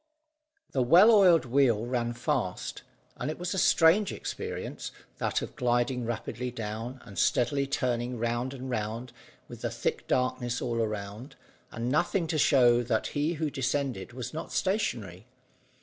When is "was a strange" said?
3.37-4.11